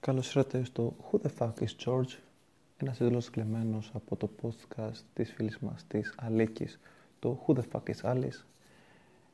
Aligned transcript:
Καλώς 0.00 0.26
ήρθατε 0.34 0.64
στο 0.64 0.96
Who 1.10 1.18
the 1.20 1.30
fuck 1.38 1.52
is 1.60 1.84
George, 1.84 2.18
ένας 2.76 2.96
τίτλο 2.96 3.22
κλεμμένος 3.30 3.90
από 3.94 4.16
το 4.16 4.30
podcast 4.42 5.00
της 5.14 5.32
φίλης 5.32 5.58
μας 5.58 5.84
της 5.88 6.14
Αλίκης, 6.16 6.80
το 7.18 7.44
Who 7.46 7.54
the 7.54 7.62
fuck 7.72 7.94
is 7.94 8.12
Alice. 8.12 8.44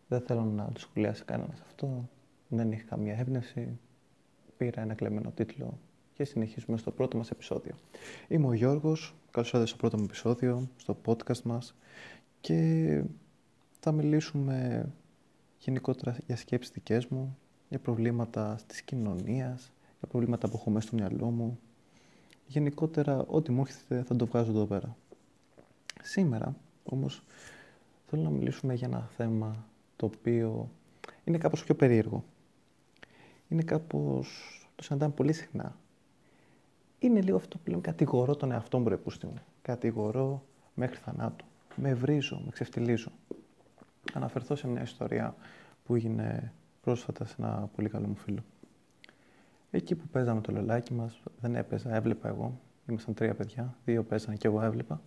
Δεν 0.09 0.21
θέλω 0.21 0.45
να 0.45 0.71
το 0.73 0.81
σχολιάσει 0.81 1.25
κανένας 1.25 1.61
αυτό, 1.61 2.09
δεν 2.49 2.73
έχει 2.73 2.83
καμία 2.83 3.17
έμπνευση. 3.19 3.79
Πήρα 4.57 4.81
ένα 4.81 4.95
κλεμμένο 4.95 5.31
τίτλο 5.31 5.79
και 6.15 6.25
συνεχίζουμε 6.25 6.77
στο 6.77 6.91
πρώτο 6.91 7.17
μας 7.17 7.31
επεισόδιο. 7.31 7.75
Είμαι 8.29 8.47
ο 8.47 8.53
Γιώργος, 8.53 9.15
καλώς 9.31 9.49
ήρθατε 9.49 9.67
στο 9.67 9.77
πρώτο 9.77 9.99
μου 9.99 10.05
επεισόδιο, 10.05 10.69
στο 10.77 10.97
podcast 11.05 11.43
μας 11.43 11.75
και 12.41 13.03
θα 13.81 13.93
μιλήσουμε 13.93 14.87
γενικότερα 15.59 16.17
για 16.27 16.37
σκέψεις 16.37 16.73
δικές 16.73 17.07
μου, 17.07 17.39
για 17.69 17.79
προβλήματα 17.79 18.59
της 18.67 18.83
κοινωνίας, 18.83 19.73
για 20.03 20.11
προβλήματα 20.11 20.49
που 20.49 20.57
έχω 20.57 20.71
μέσα 20.71 20.87
στο 20.87 20.97
μυαλό 20.97 21.31
μου. 21.31 21.59
Γενικότερα, 22.47 23.25
ό,τι 23.27 23.53
μου 23.53 23.61
έρχεται 23.61 24.03
θα 24.03 24.17
το 24.17 24.27
βγάζω 24.27 24.51
εδώ 24.51 24.65
πέρα. 24.65 24.97
Σήμερα, 26.03 26.57
όμως, 26.85 27.23
θέλω 28.07 28.23
να 28.23 28.31
μιλήσουμε 28.31 28.75
για 28.75 28.87
ένα 28.87 29.09
θέμα 29.17 29.67
το 29.97 30.07
οποίο 30.07 30.71
είναι 31.25 31.39
κάπως 31.39 31.65
πιο 31.65 31.75
περίεργο. 31.75 32.25
Είναι 33.49 33.63
κάπως... 33.63 34.29
το 34.75 34.83
συναντάμε 34.83 35.13
πολύ 35.13 35.33
συχνά. 35.33 35.77
Είναι 36.99 37.21
λίγο 37.21 37.37
αυτό 37.37 37.59
που 37.59 37.71
λέμε 37.71 37.81
κατηγορώ 37.81 38.37
τον 38.37 38.53
εαυτό 38.53 38.79
μου, 38.79 38.89
ρε 38.89 38.99
μου. 39.23 39.35
Κατηγορώ 39.63 40.45
μέχρι 40.75 40.97
θανάτου. 40.97 41.45
Με 41.77 41.95
βρίζω, 41.95 42.41
με 42.45 42.51
ξεφτιλίζω. 42.51 43.13
Αναφερθώ 44.13 44.57
σε 44.57 44.69
μια 44.69 44.83
ιστορία 44.83 45.35
που 45.85 45.95
έγινε 45.95 46.53
πρόσφατα 46.81 47.25
σε 47.25 47.35
ένα 47.39 47.71
πολύ 47.75 47.89
καλό 47.89 48.07
μου 48.07 48.17
φίλο. 48.17 48.43
Εκεί 49.75 49.95
που 49.95 50.07
παίζαμε 50.07 50.41
το 50.41 50.53
λελάκι 50.53 50.93
μας, 50.95 51.23
δεν 51.41 51.55
έπαιζα, 51.55 51.95
έβλεπα 51.95 52.29
εγώ. 52.29 52.61
Ήμασταν 52.89 53.15
τρία 53.15 53.35
παιδιά, 53.35 53.77
δύο 53.85 54.05
παίζανε 54.05 54.37
και 54.37 54.47
εγώ 54.47 54.63
έβλεπα. 54.63 55.03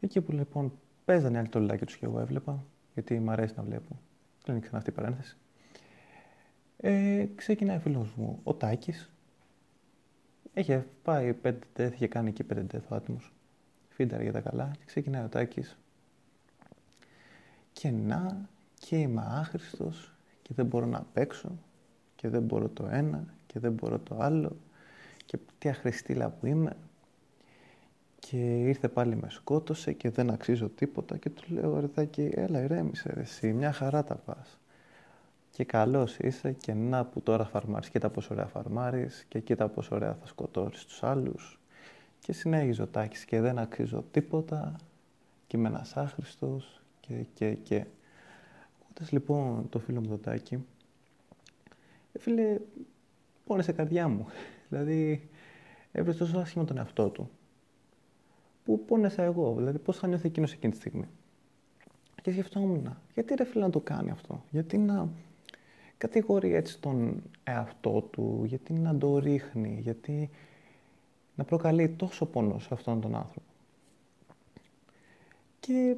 Εκεί 0.00 0.20
που 0.20 0.32
λοιπόν 0.32 0.72
παίζανε 1.04 1.38
άλλοι 1.38 1.48
το 1.48 1.60
λελάκι 1.60 1.84
τους 1.84 1.96
και 1.96 2.06
εγώ 2.06 2.20
έβλεπα, 2.20 2.64
γιατί 2.94 3.18
μου 3.18 3.30
αρέσει 3.30 3.54
να 3.56 3.62
βλέπω. 3.62 4.00
Κλείνει 4.42 4.60
ξανά 4.60 4.78
αυτή 4.78 4.90
η 4.90 4.92
παρένθεση. 4.92 5.36
Ε, 6.76 7.26
ξεκινάει 7.34 7.76
ο 7.76 7.80
φίλος 7.80 8.14
μου, 8.14 8.40
ο 8.42 8.54
Τάκης. 8.54 9.10
Έχει 10.54 10.84
πάει 11.02 11.34
πέντε 11.34 11.66
τέθ, 11.72 11.94
είχε 11.94 12.08
κάνει 12.08 12.28
εκεί 12.28 12.44
πέντε 12.44 12.62
τέθ 12.62 12.90
ο 12.90 12.94
άτιμος. 12.94 13.32
Φίνταρε 13.88 14.22
για 14.22 14.32
τα 14.32 14.40
καλά 14.40 14.70
και 14.78 14.84
ξεκινάει 14.84 15.24
ο 15.24 15.28
Τάκης. 15.28 15.78
Και 17.72 17.90
να, 17.90 18.48
και 18.78 18.96
είμαι 18.96 19.24
άχρηστος 19.26 20.14
και 20.42 20.54
δεν 20.54 20.66
μπορώ 20.66 20.86
να 20.86 21.06
παίξω 21.12 21.58
και 22.20 22.28
δεν 22.28 22.42
μπορώ 22.42 22.68
το 22.68 22.88
ένα 22.90 23.24
και 23.46 23.58
δεν 23.58 23.72
μπορώ 23.72 23.98
το 23.98 24.16
άλλο 24.18 24.56
και 25.26 25.38
τι 25.58 25.68
αχρηστήλα 25.68 26.28
που 26.28 26.46
είμαι. 26.46 26.76
Και 28.18 28.36
ήρθε 28.58 28.88
πάλι 28.88 29.16
με 29.16 29.30
σκότωσε 29.30 29.92
και 29.92 30.10
δεν 30.10 30.30
αξίζω 30.30 30.68
τίποτα 30.68 31.16
και 31.16 31.30
του 31.30 31.42
λέω 31.48 31.80
ρεδάκι 31.80 32.30
έλα 32.34 32.62
ηρέμησε 32.62 33.12
ρε 33.14 33.20
εσύ 33.20 33.52
μια 33.52 33.72
χαρά 33.72 34.04
τα 34.04 34.14
πας 34.14 34.58
και 35.50 35.64
καλός 35.64 36.18
είσαι 36.18 36.52
και 36.52 36.74
να 36.74 37.04
που 37.04 37.22
τώρα 37.22 37.44
φαρμάρεις. 37.44 37.90
Κοίτα 37.90 38.10
πόσο 38.10 38.28
ωραία 38.34 38.46
φαρμάρεις 38.46 39.24
και 39.28 39.40
κοίτα 39.40 39.68
πόσο 39.68 39.94
ωραία 39.94 40.14
θα 40.14 40.26
σκοτώσεις 40.26 40.84
τους 40.84 41.02
άλλους. 41.02 41.60
Και 42.18 42.32
συνέχιζε 42.32 42.82
ο 42.82 42.86
Τάκης 42.86 43.24
και 43.24 43.40
δεν 43.40 43.58
αξίζω 43.58 44.04
τίποτα 44.10 44.76
και 45.46 45.56
είμαι 45.56 45.68
ένας 45.68 45.96
άχρηστος 45.96 46.82
και 47.00 47.14
και 47.34 47.54
και. 47.54 47.84
Ακούγοντας 48.80 49.12
λοιπόν 49.12 49.68
το 49.68 49.78
φίλο 49.78 50.00
μου 50.00 50.08
το 50.08 50.18
Τάκη 50.18 50.54
ε, 50.54 50.60
φίλε, 52.18 52.58
πόνεσε 53.46 53.72
καρδιά 53.72 54.08
μου. 54.08 54.26
δηλαδή, 54.68 55.28
έβρεσε 55.92 56.18
τόσο 56.18 56.38
άσχημα 56.38 56.64
τον 56.64 56.78
εαυτό 56.78 57.08
του. 57.08 57.30
Που 58.64 58.84
πόνεσα 58.84 59.22
εγώ, 59.22 59.54
δηλαδή 59.56 59.78
πώς 59.78 59.98
θα 59.98 60.06
νιώθει 60.06 60.26
εκείνος 60.26 60.52
εκείνη 60.52 60.72
τη 60.72 60.78
στιγμή; 60.78 61.08
Και 62.22 62.30
σκεφτόμουν, 62.32 62.96
γιατί 63.14 63.34
ρε 63.34 63.44
φίλε 63.44 63.64
να 63.64 63.70
το 63.70 63.80
κάνει 63.80 64.10
αυτό, 64.10 64.44
γιατί 64.50 64.78
να 64.78 65.08
κατηγορεί 65.98 66.54
έτσι 66.54 66.80
τον 66.80 67.22
εαυτό 67.44 68.00
του, 68.10 68.42
γιατί 68.46 68.72
να 68.72 68.98
το 68.98 69.18
ρίχνει, 69.18 69.78
γιατί 69.82 70.30
να 71.34 71.44
προκαλεί 71.44 71.88
τόσο 71.88 72.26
πόνος 72.26 72.62
σε 72.62 72.74
αυτόν 72.74 73.00
τον 73.00 73.14
άνθρωπο; 73.14 73.46
Και 75.60 75.96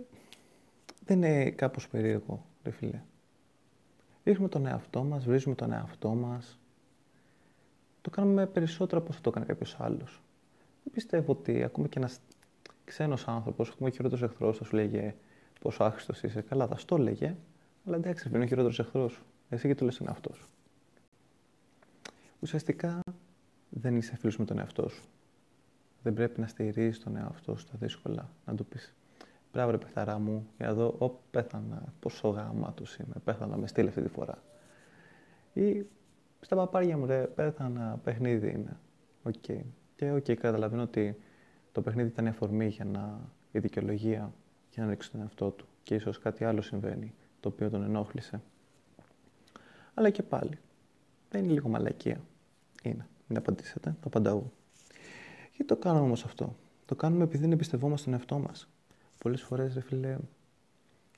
δεν 1.05 1.16
είναι 1.16 1.50
κάπως 1.50 1.89
περίεργο, 1.89 2.45
ρε 2.65 2.71
φίλε. 2.71 3.00
Ρίχνουμε 4.31 4.49
τον 4.49 4.67
εαυτό 4.67 5.05
μας, 5.05 5.25
βρίζουμε 5.25 5.55
τον 5.55 5.73
εαυτό 5.73 6.09
μας. 6.15 6.59
Το 8.01 8.11
κάνουμε 8.11 8.47
περισσότερο 8.47 9.01
από 9.01 9.11
όσο 9.11 9.21
το 9.21 9.31
έκανε 9.31 9.47
κάποιος 9.47 9.77
άλλος. 9.81 10.23
Δεν 10.85 10.93
πιστεύω 10.93 11.33
ότι 11.33 11.63
ακόμα 11.63 11.89
και 11.89 11.99
ένας 11.99 12.21
ξένος 12.85 13.29
άνθρωπος, 13.29 13.71
ακόμα 13.71 13.89
ο 13.89 13.93
χειρότερος 13.93 14.23
εχθρός, 14.31 14.59
θα 14.59 14.65
σου 14.65 14.75
λέγε 14.75 15.15
πόσο 15.61 15.85
άχρηστος 15.85 16.23
είσαι. 16.23 16.41
Καλά, 16.41 16.67
θα 16.67 16.77
στο 16.77 16.99
λέγε, 16.99 17.37
αλλά 17.87 17.97
εντάξει, 17.97 18.29
είναι 18.29 18.45
ο 18.45 18.47
χειρότερος 18.47 18.79
εχθρός 18.79 19.13
σου. 19.13 19.23
Εσύ 19.49 19.69
και 19.69 19.75
το 19.75 19.85
λες 19.85 19.97
τον 19.97 20.07
εαυτό 20.07 20.33
σου. 20.35 20.49
Ουσιαστικά 22.41 23.01
δεν 23.69 23.97
είσαι 23.97 24.17
φίλος 24.17 24.37
με 24.37 24.45
τον 24.45 24.59
εαυτό 24.59 24.89
σου. 24.89 25.05
Δεν 26.03 26.15
πρέπει 26.15 26.41
να 26.41 26.47
στηρίζεις 26.47 27.01
τον 27.01 27.17
εαυτό 27.17 27.57
σου 27.57 27.61
στα 27.67 27.75
δύσκολα. 27.81 28.31
Να 28.47 28.55
του 28.55 28.67
πεις 28.67 28.95
Μπράβο, 29.53 29.71
ρε 29.71 29.78
παιχταρά 29.78 30.19
μου, 30.19 30.49
για 30.56 30.66
να 30.66 30.75
δω, 30.75 30.97
Ω, 30.99 31.09
πέθανα. 31.31 31.93
Πόσο 32.00 32.28
γαμάτος 32.28 32.84
είμαι. 33.00 33.15
Πέθανα, 33.25 33.56
με 33.56 33.66
στείλει 33.66 33.88
αυτή 33.88 34.03
τη 34.03 34.09
φορά. 34.09 34.43
Ή 35.53 35.87
στα 36.41 36.56
παπάρια 36.56 36.97
μου, 36.97 37.06
ρε, 37.06 37.27
πέθανα, 37.27 38.00
παιχνίδι 38.05 38.50
είναι. 38.50 38.77
Ok. 39.23 39.34
Okay. 39.47 39.60
Και 39.97 40.12
ok, 40.12 40.25
okay, 40.25 40.34
καταλαβαίνω 40.34 40.83
ότι 40.83 41.16
το 41.72 41.83
παιχνίδι 41.83 42.09
ήταν 42.09 42.27
η 42.27 42.28
αφορμή 42.28 42.66
για 42.66 42.84
να, 42.84 43.21
η 43.53 43.59
δικαιολογία 43.59 44.33
για 44.71 44.84
να 44.84 44.91
ρίξει 44.91 45.10
τον 45.10 45.21
εαυτό 45.21 45.50
του. 45.50 45.66
Και 45.83 45.94
ίσως 45.94 46.19
κάτι 46.19 46.44
άλλο 46.44 46.60
συμβαίνει, 46.60 47.15
το 47.41 47.49
οποίο 47.49 47.71
τον 47.71 47.83
ενόχλησε. 47.83 48.41
Αλλά 49.94 50.10
και 50.10 50.22
πάλι, 50.22 50.59
δεν 51.31 51.44
είναι 51.44 51.53
λίγο 51.53 51.69
μαλακία. 51.69 52.21
Είναι. 52.83 53.06
Μην 53.27 53.39
απαντήσετε, 53.39 53.91
το 53.91 54.06
απαντάω. 54.06 54.43
Γιατί 55.50 55.65
το 55.65 55.77
κάνουμε 55.77 56.05
όμως 56.05 56.25
αυτό; 56.25 56.56
Το 56.87 56.94
κάνουμε 56.94 57.25
επειδή 57.25 57.43
δεν 57.43 57.53
εμπιστευόμαστε 57.53 58.05
τον 58.05 58.15
εαυτό 58.15 58.39
μας 58.39 58.69
πολλές 59.23 59.43
φορές, 59.43 59.75
ρε 59.75 59.81
φίλε, 59.81 60.19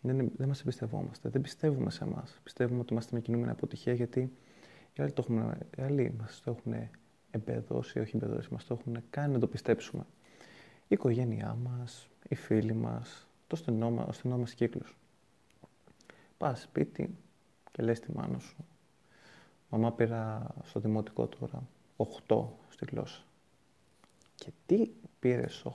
δεν, 0.00 0.30
δεν 0.36 0.48
μας 0.48 0.60
εμπιστευόμαστε. 0.60 1.28
Δεν 1.28 1.40
πιστεύουμε 1.40 1.90
σε 1.90 2.04
εμάς. 2.04 2.40
Πιστεύουμε 2.42 2.80
ότι 2.80 2.92
είμαστε 2.92 3.14
με 3.14 3.20
κινούμενη 3.20 3.50
αποτυχία 3.50 3.92
γιατί 3.92 4.20
οι 4.92 5.02
άλλοι, 5.02 5.12
το 5.12 5.24
έχουν, 5.28 5.54
οι 5.76 5.82
άλλοι 5.82 6.14
μας 6.18 6.40
το 6.44 6.50
έχουν 6.50 6.88
εμπεδώσει, 7.30 7.98
όχι 7.98 8.16
εμπεδώσει, 8.16 8.48
μας 8.52 8.64
το 8.64 8.76
έχουν 8.80 9.02
κάνει 9.10 9.32
να 9.32 9.38
το 9.38 9.46
πιστέψουμε. 9.46 10.06
Η 10.82 10.94
οικογένειά 10.94 11.54
μας, 11.62 12.08
οι 12.28 12.34
φίλοι 12.34 12.72
μας, 12.72 13.28
το 13.46 13.56
στενό, 13.56 14.04
ο 14.08 14.12
στενός 14.12 14.38
μας 14.38 14.54
κύκλος. 14.54 14.96
Πας 16.38 16.60
σπίτι 16.60 17.16
και 17.72 17.82
λες 17.82 18.00
τη 18.00 18.12
μάνα 18.12 18.38
σου. 18.38 18.64
Μαμά 19.70 19.92
πήρα 19.92 20.54
στο 20.62 20.80
δημοτικό 20.80 21.26
τώρα 21.26 21.62
8 21.96 22.48
στη 22.68 22.84
γλώσσα. 22.90 23.22
Και 24.34 24.50
τι 24.66 24.90
πήρες 25.18 25.64
8 25.64 25.72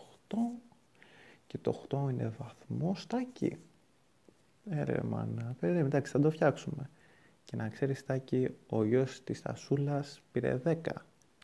και 1.48 1.58
το 1.58 1.86
8 1.90 2.10
είναι 2.12 2.34
βαθμός 2.38 3.02
στάκι. 3.02 3.58
Ε, 4.70 4.84
ρε 4.84 5.04
μάνα, 5.04 5.56
περίμενε, 5.60 5.86
εντάξει, 5.86 6.12
θα 6.12 6.20
το 6.20 6.32
φτιάξουμε. 6.32 6.90
Και 7.44 7.56
να 7.56 7.70
ξέρεις, 7.70 8.06
Τάκη, 8.06 8.50
ο 8.68 8.84
γιος 8.84 9.24
της 9.24 9.42
Τασούλας 9.42 10.22
πήρε 10.32 10.62
10 10.66 10.76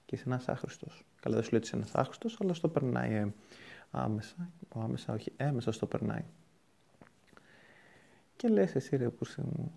και 0.06 0.16
είσαι 0.16 0.24
ένας 0.26 0.50
άχρηστος. 0.50 1.06
Καλά, 1.22 1.36
δεν 1.36 1.44
σου 1.44 1.52
λέω 1.52 1.60
ότι 1.60 1.68
είσαι 1.68 1.76
ένας 1.76 1.96
άχρηστος, 1.96 2.38
αλλά 2.42 2.54
στο 2.54 2.70
περνάει 2.70 3.14
ε, 3.14 3.34
άμεσα. 3.92 4.52
Άμεσα, 4.70 5.14
όχι, 5.14 5.34
έμεσα 5.38 5.72
στο 5.72 5.86
περνάει. 5.86 6.24
Και 8.36 8.48
λες 8.48 8.76
εσύ, 8.76 8.96
ρε 8.96 9.10
πούσι 9.10 9.42
μου, 9.42 9.72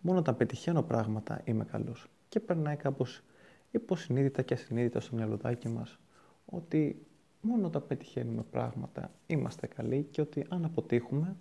μόνο 0.00 0.18
όταν 0.18 0.36
πετυχαίνω 0.36 0.82
πράγματα 0.82 1.40
είμαι 1.44 1.64
καλός. 1.64 2.06
Και 2.28 2.40
περνάει 2.40 2.76
κάπως 2.76 3.22
υποσυνείδητα 3.70 4.42
και 4.42 4.54
ασυνείδητα 4.54 5.00
στο 5.00 5.16
μυαλουδάκι 5.16 5.68
μας 5.68 5.98
ότι 6.44 7.06
μόνο 7.40 7.66
όταν 7.66 7.86
πετυχαίνουμε 7.86 8.42
πράγματα 8.42 9.10
είμαστε 9.26 9.66
καλοί 9.66 10.08
και 10.10 10.20
ότι 10.20 10.46
αν 10.48 10.64
αποτύχουμε, 10.64 11.36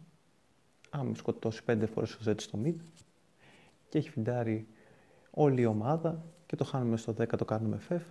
αν 0.90 1.06
με 1.06 1.16
σκοτώσει 1.16 1.64
πέντε 1.64 1.86
φορές 1.86 2.14
ο 2.14 2.20
Z 2.26 2.34
στο 2.38 2.60
mid 2.64 2.76
και 3.90 3.98
έχει 3.98 4.10
φιντάρει 4.10 4.68
όλη 5.32 5.62
η 5.62 5.66
ομάδα 5.66 6.26
και 6.46 6.56
το 6.56 6.64
χάνουμε 6.64 6.98
στο 6.98 7.14
10, 7.18 7.28
το 7.38 7.46
κάνουμε 7.46 7.78
φεφ, 7.78 8.04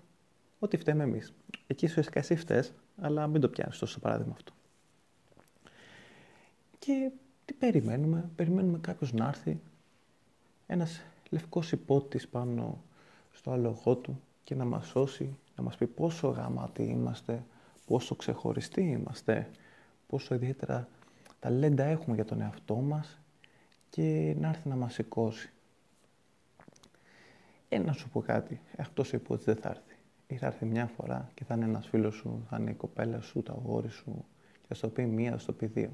ότι 0.58 0.76
φταίμε 0.76 1.02
εμείς. 1.02 1.34
Εκεί 1.66 1.86
ουσιαστικά 1.86 2.18
εσύ 2.18 2.36
φταίς, 2.36 2.72
αλλά 2.96 3.26
μην 3.26 3.40
το 3.40 3.48
πιάνεις 3.48 3.78
τόσο 3.78 4.00
παράδειγμα 4.00 4.32
αυτό. 4.32 4.52
Και 6.78 7.10
τι 7.44 7.52
περιμένουμε, 7.54 8.30
περιμένουμε 8.36 8.78
κάποιος 8.78 9.12
να 9.12 9.26
έρθει, 9.26 9.60
ένας 10.66 11.00
λευκός 11.30 11.72
υπότης 11.72 12.28
πάνω 12.28 12.82
στο 13.32 13.50
άλογο 13.50 13.96
του 13.96 14.20
και 14.44 14.54
να 14.54 14.64
μας 14.64 14.86
σώσει, 14.86 15.36
να 15.56 15.62
μας 15.62 15.76
πει 15.76 15.86
πόσο 15.86 16.28
γαμάτοι 16.28 16.82
είμαστε, 16.82 17.44
πόσο 17.88 18.14
ξεχωριστοί 18.14 18.80
είμαστε, 18.80 19.50
πόσο 20.06 20.34
ιδιαίτερα 20.34 20.88
ταλέντα 21.40 21.84
έχουμε 21.84 22.14
για 22.14 22.24
τον 22.24 22.40
εαυτό 22.40 22.74
μας 22.74 23.20
και 23.90 24.34
να 24.38 24.48
έρθει 24.48 24.68
να 24.68 24.76
μας 24.76 24.92
σηκώσει. 24.94 25.50
Ε, 27.68 27.78
να 27.78 27.92
σου 27.92 28.08
πω 28.08 28.20
κάτι. 28.20 28.60
Αυτό 28.78 29.04
σου 29.04 29.16
είπε 29.16 29.32
ότι 29.32 29.44
δεν 29.44 29.56
θα 29.56 29.68
έρθει. 29.68 29.96
Ή 30.26 30.36
θα 30.36 30.46
έρθει 30.46 30.64
μια 30.64 30.86
φορά 30.86 31.30
και 31.34 31.44
θα 31.44 31.54
είναι 31.54 31.64
ένας 31.64 31.86
φίλος 31.86 32.14
σου, 32.14 32.46
θα 32.50 32.56
είναι 32.60 32.70
η 32.70 32.74
κοπέλα 32.74 33.20
σου, 33.20 33.42
το 33.42 33.52
αγόρι 33.52 33.88
σου, 33.88 34.24
και 34.52 34.66
θα 34.68 34.74
στο 34.74 34.88
πει 34.88 35.04
μία, 35.04 35.30
θα 35.30 35.38
στο 35.38 35.52
πει 35.52 35.66
δύο. 35.66 35.90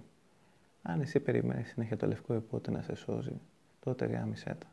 Αν 0.82 1.00
εσύ 1.00 1.20
περιμένεις 1.20 1.68
συνέχεια 1.68 1.96
το 1.96 2.06
λευκό 2.06 2.34
υπότι 2.34 2.70
να 2.70 2.82
σε 2.82 2.94
σώζει, 2.94 3.40
τότε 3.80 4.06
γάμισέ 4.06 4.56
τα. 4.58 4.66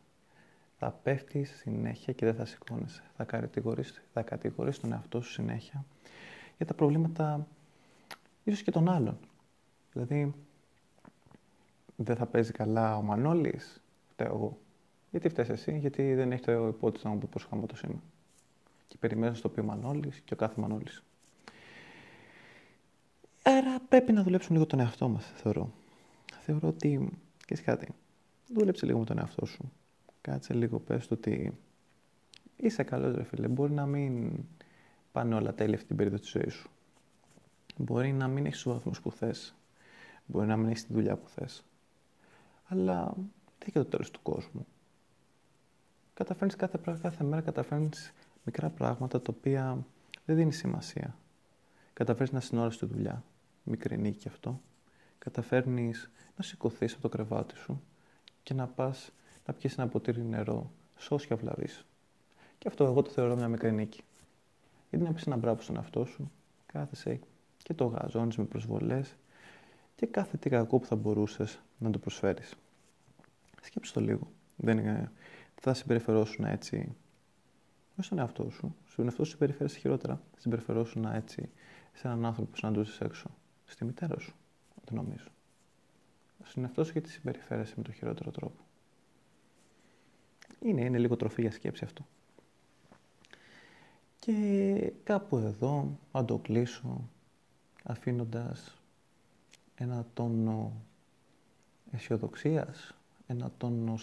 Θα 0.77 0.91
πέφτεις 1.03 1.51
συνέχεια 1.57 2.13
και 2.13 2.25
δεν 2.25 2.35
θα 2.35 2.45
σηκώνεσαι. 2.45 3.03
Θα 3.15 3.23
κατηγορείς, 3.23 4.03
θα 4.13 4.21
κατηγορείς 4.21 4.79
τον 4.79 4.91
εαυτό 4.91 5.21
σου 5.21 5.31
συνέχεια 5.31 5.85
για 6.61 6.69
τα 6.69 6.75
προβλήματα 6.75 7.47
ίσως 8.43 8.61
και 8.61 8.71
των 8.71 8.89
άλλων. 8.89 9.17
Δηλαδή, 9.93 10.33
δεν 11.95 12.15
θα 12.15 12.25
παίζει 12.25 12.51
καλά 12.51 12.97
ο 12.97 13.01
Μανώλης, 13.01 13.81
φταίω 14.11 14.27
εγώ. 14.27 14.57
Γιατί 15.11 15.29
φταίεις 15.29 15.49
εσύ, 15.49 15.77
γιατί 15.77 16.13
δεν 16.13 16.31
έχει 16.31 16.41
το 16.41 16.67
υπότιτλο 16.67 17.09
να 17.09 17.15
μου 17.15 17.21
πει 17.21 17.27
πόσο 17.27 17.47
χαμότο 17.49 17.75
είμαι. 17.83 17.99
Και 18.87 18.97
περιμένω 18.99 19.33
στο 19.33 19.49
πει 19.49 19.59
ο 19.59 19.63
Μανώλης 19.63 20.19
και 20.19 20.33
ο 20.33 20.37
κάθε 20.37 20.61
Μανώλης. 20.61 21.03
Άρα 23.43 23.79
πρέπει 23.89 24.11
να 24.11 24.23
δουλέψουμε 24.23 24.57
λίγο 24.57 24.69
τον 24.69 24.79
εαυτό 24.79 25.07
μας, 25.09 25.31
θεωρώ. 25.35 25.71
Θεωρώ 26.39 26.67
ότι, 26.67 27.17
και 27.45 27.55
κάτι, 27.55 27.87
δούλεψε 28.53 28.85
λίγο 28.85 28.99
με 28.99 29.05
τον 29.05 29.17
εαυτό 29.17 29.45
σου. 29.45 29.71
Κάτσε 30.21 30.53
λίγο, 30.53 30.79
πες 30.79 31.07
του 31.07 31.15
ότι 31.19 31.57
είσαι 32.55 32.83
καλός 32.83 33.15
ρε 33.15 33.23
φίλε. 33.23 33.47
Μπορεί 33.47 33.71
να 33.71 33.85
μην 33.85 34.31
πάνε 35.11 35.35
όλα 35.35 35.53
τέλεια 35.53 35.75
αυτή 35.75 35.87
την 35.87 35.95
περίοδο 35.95 36.19
της 36.19 36.29
ζωής 36.29 36.53
σου. 36.53 36.69
Μπορεί 37.77 38.13
να 38.13 38.27
μην 38.27 38.45
έχεις 38.45 38.61
τους 38.61 38.73
βαθμούς 38.73 39.01
που 39.01 39.11
θες. 39.11 39.55
Μπορεί 40.25 40.47
να 40.47 40.57
μην 40.57 40.69
έχεις 40.69 40.85
τη 40.85 40.93
δουλειά 40.93 41.15
που 41.15 41.27
θες. 41.29 41.63
Αλλά 42.67 43.13
δεν 43.15 43.59
έχει 43.59 43.71
το 43.71 43.85
τέλος 43.85 44.11
του 44.11 44.21
κόσμου. 44.21 44.65
Καταφέρνεις 46.13 46.55
κάθε, 46.55 46.79
κάθε 47.01 47.23
μέρα 47.23 47.41
καταφέρνεις 47.41 48.13
μικρά 48.43 48.69
πράγματα 48.69 49.21
τα 49.21 49.33
οποία 49.37 49.85
δεν 50.25 50.35
δίνει 50.35 50.53
σημασία. 50.53 51.15
Καταφέρνεις 51.93 52.31
να 52.31 52.39
συνόρεσει 52.39 52.79
τη 52.79 52.85
δουλειά. 52.85 53.23
Μικρή 53.63 54.11
και 54.11 54.27
αυτό. 54.29 54.61
Καταφέρνεις 55.17 56.11
να 56.37 56.43
σηκωθείς 56.43 56.93
από 56.93 57.01
το 57.01 57.09
κρεβάτι 57.09 57.57
σου 57.57 57.81
και 58.43 58.53
να 58.53 58.67
πας 58.67 59.11
να 59.45 59.53
πιεις 59.53 59.77
ένα 59.77 59.87
ποτήρι 59.87 60.23
νερό, 60.23 60.71
σώσια 60.97 61.35
βλαβής. 61.35 61.85
Και 62.57 62.67
αυτό 62.67 62.83
εγώ 62.85 63.01
το 63.01 63.09
θεωρώ 63.09 63.35
μια 63.35 63.47
μικρή 63.47 63.71
νίκη. 63.71 64.03
Γιατί 64.91 65.05
να 65.05 65.13
πεις 65.13 65.27
ένα 65.27 65.35
μπράβο 65.35 65.61
στον 65.61 65.75
εαυτό 65.75 66.05
σου, 66.05 66.31
κάθεσαι 66.65 67.19
και 67.63 67.73
το 67.73 67.85
γαζώνεις 67.85 68.37
με 68.37 68.43
προσβολές 68.43 69.15
και 69.95 70.05
κάθε 70.05 70.37
τι 70.37 70.49
κακό 70.49 70.79
που 70.79 70.85
θα 70.85 70.95
μπορούσες 70.95 71.61
να 71.77 71.89
το 71.89 71.99
προσφέρεις. 71.99 72.55
Σκέψου 73.61 73.93
το 73.93 73.99
λίγο. 73.99 74.31
Δεν 74.55 74.77
είναι, 74.77 75.11
θα 75.55 75.73
συμπεριφερόσουν 75.73 76.45
έτσι 76.45 76.95
όχι 77.95 78.05
στον 78.05 78.19
εαυτό 78.19 78.49
σου. 78.49 78.75
Στον 78.87 79.05
εαυτό 79.05 79.23
σου 79.23 79.31
συμπεριφέρεσαι 79.31 79.79
χειρότερα. 79.79 80.21
Θα 80.33 80.39
συμπεριφερόσουν 80.39 81.05
έτσι 81.05 81.49
σε 81.93 82.07
έναν 82.07 82.25
άνθρωπο 82.25 82.49
που 82.49 82.57
συναντούσε 82.57 83.03
έξω. 83.03 83.29
Στη 83.65 83.85
μητέρα 83.85 84.19
σου, 84.19 84.33
δεν 84.85 85.03
νομίζω. 85.03 85.27
Στον 86.43 86.63
εαυτό 86.63 86.83
σου 86.83 86.91
γιατί 86.91 87.09
συμπεριφέρεσαι 87.09 87.73
με 87.77 87.83
τον 87.83 87.93
χειρότερο 87.93 88.31
τρόπο. 88.31 88.59
Είναι, 90.59 90.81
είναι 90.81 90.97
λίγο 90.97 91.15
τροφή 91.15 91.41
για 91.41 91.51
σκέψη 91.51 91.83
αυτό. 91.83 92.05
Και 94.25 94.93
κάπου 95.03 95.37
εδώ, 95.37 95.99
αν 96.11 96.25
το 96.25 96.37
κλείσω, 96.37 97.09
αφήνοντας 97.83 98.77
ένα 99.75 100.05
τόνο 100.13 100.73
αισιοδοξίας, 101.91 102.95
ένα 103.27 103.51
τόνο 103.57 103.97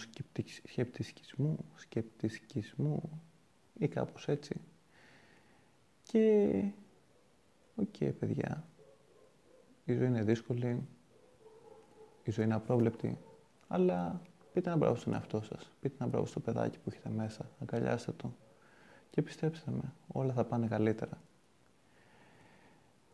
σκεπτικισμού, 0.63 1.57
σκεπτικισμού 1.75 3.21
ή 3.79 3.87
κάπως 3.87 4.27
έτσι. 4.27 4.55
Και, 6.03 6.63
ok 7.75 7.95
okay, 7.99 8.11
παιδιά, 8.19 8.63
η 9.85 9.93
ζωή 9.93 10.07
είναι 10.07 10.23
δύσκολη, 10.23 10.87
η 12.23 12.31
ζωή 12.31 12.45
είναι 12.45 12.55
απρόβλεπτη, 12.55 13.17
αλλά 13.67 14.21
πείτε 14.53 14.69
ένα 14.69 14.77
μπράβο 14.77 14.95
στον 14.95 15.13
εαυτό 15.13 15.41
σας, 15.41 15.71
πείτε 15.81 15.95
ένα 15.99 16.09
μπράβο 16.09 16.25
στο 16.25 16.39
παιδάκι 16.39 16.77
που 16.77 16.89
έχετε 16.89 17.09
μέσα, 17.09 17.49
αγκαλιάστε 17.59 18.11
το 18.11 18.31
και 19.09 19.21
πιστέψτε 19.21 19.71
με, 19.71 19.93
όλα 20.07 20.33
θα 20.33 20.45
πάνε 20.45 20.67
καλύτερα. 20.67 21.21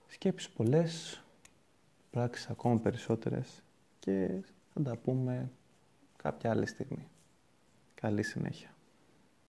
Σκέψεις 0.07 0.49
πολλές, 0.49 1.23
πράξεις 2.11 2.49
ακόμα 2.49 2.79
περισσότερες 2.79 3.63
και 3.99 4.43
θα 4.73 4.81
τα 4.81 4.97
πούμε 4.97 5.51
κάποια 6.15 6.51
άλλη 6.51 6.65
στιγμή. 6.65 7.07
Καλή 7.95 8.23
συνέχεια. 8.23 8.74